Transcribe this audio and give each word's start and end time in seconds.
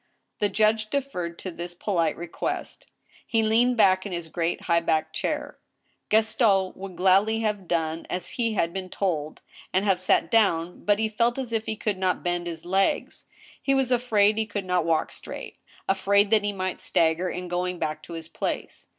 The 0.39 0.49
judge 0.49 0.89
deferred 0.89 1.37
to 1.37 1.51
this 1.51 1.75
polite 1.75 2.17
request. 2.17 2.87
He 3.23 3.43
leaned 3.43 3.77
back 3.77 4.03
in 4.03 4.11
his 4.11 4.29
great 4.29 4.61
high 4.61 4.79
backed 4.79 5.15
chair. 5.15 5.59
Gaston 6.09 6.73
would 6.75 6.95
gladly 6.95 7.41
have 7.41 7.67
done 7.67 8.07
as 8.09 8.29
he 8.31 8.53
had 8.55 8.73
been 8.73 8.89
told, 8.89 9.43
and 9.71 9.85
have 9.85 9.99
sat 9.99 10.31
down, 10.31 10.85
but 10.85 10.97
he 10.97 11.07
felt 11.07 11.37
as 11.37 11.53
if 11.53 11.67
he 11.67 11.75
could 11.75 11.99
not 11.99 12.23
bend 12.23 12.47
his 12.47 12.65
legs; 12.65 13.27
he 13.61 13.75
was 13.75 13.91
afraid 13.91 14.39
he 14.39 14.47
could 14.47 14.65
not 14.65 14.85
walk 14.85 15.11
straight, 15.11 15.59
afraid 15.87 16.31
that 16.31 16.43
he 16.43 16.51
might 16.51 16.79
stagger 16.79 17.29
in 17.29 17.47
going 17.47 17.77
back 17.77 18.01
to 18.01 18.13
his 18.13 18.27
place. 18.27 18.87